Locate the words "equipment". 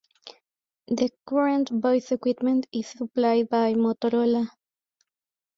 2.11-2.65